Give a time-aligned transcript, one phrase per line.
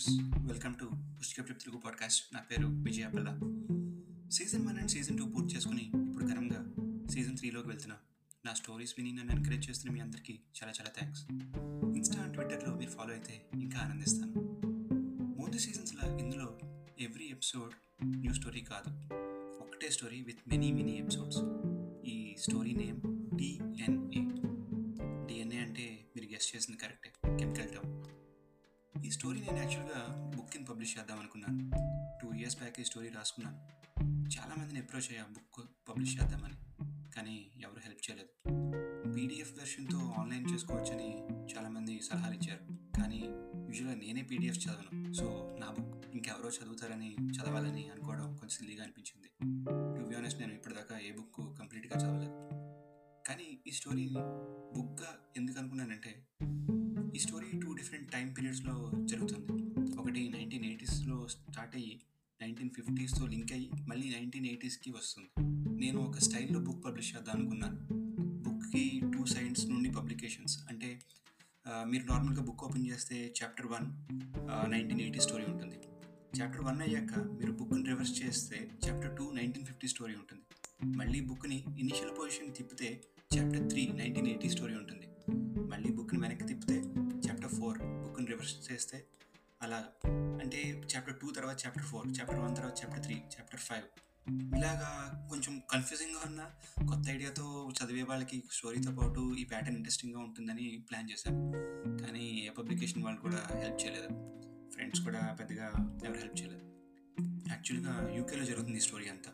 [0.00, 2.34] Friends welcome to పుష్టికప్టి Telugu podcast.
[2.34, 3.28] నా పేరు Vijaya Palla
[4.30, 6.74] season one and season two పూర్తి చేసుకుని ఇప్పుడు ఘనంగా
[7.10, 7.96] సీజన్ త్రీలోకి వెళ్తున్నా.
[8.46, 11.22] నా స్టోరీస్ విని నన్ను ఎంకరేజ్ చేస్తున్న మీ అందరికీ చాలా చాలా థ్యాంక్స్
[11.96, 14.32] ఇన్స్టా అండ్ ట్విట్టర్లో మీరు ఫాలో అయితే ఇంకా ఆనందిస్తాను.
[15.40, 16.58] ముందు సీజన్స్లో ఇందులో
[17.00, 19.14] ఎవ్రీ ఎపిసోడ్ న్యూ స్టోరీ కాదు.
[19.62, 21.38] ఒకటే story with many many episodes
[22.06, 23.00] ఈ స్టోరీ నేమ్
[23.36, 24.20] డిఎన్ఏ
[25.26, 27.70] డిఎన్ఏ అంటే మీరు గెస్ట్ చేసింది కరెక్టే కెమికల్
[29.04, 31.70] ఈ స్టోరీ నేను యాక్చువల్గా బుక్ కింద పబ్లిష్ చేద్దాం అనుకున్నాను.
[32.22, 33.58] టూ ఇయర్స్ బ్యాక్ ఈ స్టోరీ రాసుకున్నాను.
[34.38, 36.54] చాలామందిని అప్రోచ్ అయ్యా బుక్ పబ్లిష్ చేద్దామని.
[37.10, 38.28] కానీ ఎవరు హెల్ప్ చేయలేదు.
[39.12, 41.22] పీడిఎఫ్ వెర్షన్తో ఆన్లైన్ చేసుకోవచ్చని
[41.54, 42.64] చాలామంది సలహాలు ఇచ్చారు.
[43.00, 43.18] కానీ
[43.68, 45.12] యూజువల్గా నేనే పీడిఎఫ్ చదవను.
[45.12, 49.28] సో నా బుక్ ఇంకెవరో చదువుతారని చదవాలని అనుకోవడం కొంచెం సిల్లీగా అనిపించింది.
[49.98, 52.48] టు బి ఆనెస్ట్ నేను ఇప్పటిదాకా ఏ బుక్ కంప్లీట్గా చదవలేదు.
[53.28, 54.08] కానీ ఈ స్టోరీ
[54.76, 55.19] బుక్గా
[61.60, 61.94] స్టార్ట్ అయ్యి
[62.40, 65.28] నైన్టీన్ ఫిఫ్టీస్తో లింక్ అయ్యి మళ్ళీ నైన్టీన్ ఎయిటీస్కి వస్తుంది.
[65.82, 67.78] నేను ఒక స్టైల్లో బుక్ పబ్లిష్ చేద్దాం అనుకున్నాను.
[68.44, 70.54] బుక్కి టూ సైడ్స్ నుండి పబ్లికేషన్స్.
[70.70, 70.88] అంటే
[71.90, 73.86] మీరు నార్మల్గా బుక్ ఓపెన్ చేస్తే chapter one
[74.74, 75.78] nineteen eighty story ఉంటుంది.
[76.38, 80.44] చాప్టర్ వన్ అయ్యాక మీరు బుక్ని రివర్స్ చేస్తే chapter two nineteen fifty story ఉంటుంది.
[81.00, 82.90] మళ్ళీ బుక్ని ఇనిషియల్ పొజిషన్ తిప్పితే
[83.36, 85.06] chapter three nineteen eighty story ఉంటుంది.
[85.72, 86.78] మళ్ళీ బుక్ని వెనక్కి తిప్పితే
[87.26, 88.98] చాప్టర్ ఫోర్ బుక్ని రివర్స్ చేస్తే
[89.62, 89.86] అలా
[90.42, 93.84] అంటే చాప్టర్ టూ తర్వాత చాప్టర్ ఫోర్ చాప్టర్ వన్ తర్వాత చాప్టర్ త్రీ చాప్టర్ ఫైవ్
[94.56, 96.42] ఇలాగా కొంచెం కన్ఫ్యూజింగ్గా ఉన్న
[96.88, 101.52] కొత్త ఐడియాతో చదివే వాళ్ళకి స్టోరీతో పాటు ఈ ప్యాటర్న్ ఇంట్రెస్టింగ్గా ఉంటుందని ప్లాన్ చేశాను.
[102.02, 104.08] కానీ ఏ పబ్లికేషన్ వాళ్ళు కూడా హెల్ప్ చేయలేదు.
[104.70, 105.66] ఫ్రెండ్స్ కూడా పెద్దగా
[106.04, 106.64] ఎవరు హెల్ప్ చేయలేదు.
[107.48, 109.30] యాక్చువల్గా యూకేలో జరుగుతుంది ఈ స్టోరీ అంతా.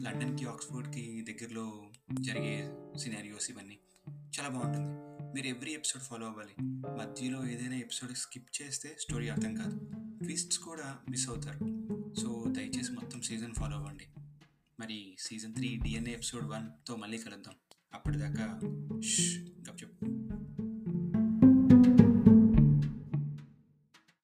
[0.00, 3.78] లండన్కి ఆక్స్ఫోర్డ్కి దగ్గరలో జరిగే సినారియోస్ ఇవన్నీ.
[4.06, 5.07] చాలా బాగుంటుంది.
[5.34, 6.54] మీరు ఎవ్రీ ఎపిసోడ్ ఫాలో అవ్వాలి.
[6.98, 9.90] మధ్యలో ఏదైనా ఎపిసోడ్ స్కిప్ చేస్తే స్టోరీ అర్థం కాదు.
[10.22, 11.84] ట్విస్ట్స్ కూడా మిస్ అవుతారు.
[12.18, 14.04] సో దయచేసి మొత్తం సీజన్ ఫాలో అవ్వండి.
[14.80, 17.54] మరి సీజన్ త్రీ డిఎన్ఏ ఎపిసోడ్ వన్తో మళ్ళీ కలుద్దాం.
[17.94, 18.60] అప్పటిదాకా
[19.80, 20.06] చెప్పు